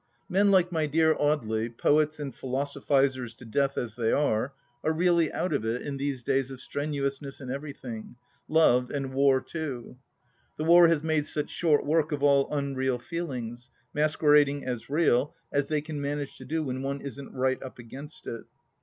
Men 0.37 0.49
like 0.49 0.71
my 0.71 0.87
dear 0.87 1.13
Audely, 1.13 1.69
poets 1.77 2.19
and 2.19 2.33
philosophizers 2.33 3.35
to 3.35 3.45
death 3.45 3.77
as 3.77 3.93
they 3.93 4.11
are, 4.11 4.51
are 4.83 4.91
really 4.91 5.31
out 5.31 5.53
of 5.53 5.63
it 5.63 5.83
in 5.83 5.97
these 5.97 6.23
days 6.23 6.49
of 6.49 6.59
strenuousness 6.59 7.39
in 7.39 7.51
everything— 7.51 8.15
Love 8.59 8.89
and 8.89 9.13
War, 9.13 9.39
too. 9.41 9.97
The 10.57 10.63
War 10.63 10.87
has 10.87 11.03
made 11.03 11.27
such 11.27 11.51
short 11.51 11.85
work 11.85 12.11
of 12.11 12.23
all 12.23 12.51
unreal 12.51 12.97
feelings, 12.97 13.69
masquerading 13.93 14.65
as 14.65 14.89
real, 14.89 15.35
as 15.51 15.67
they 15.67 15.81
can 15.81 16.01
manage 16.01 16.35
to 16.39 16.45
do 16.45 16.63
when 16.63 16.81
one 16.81 17.01
isn't" 17.01 17.31
right 17.37 17.61
up 17.61 17.77
against 17.77 18.25
it." 18.25 18.45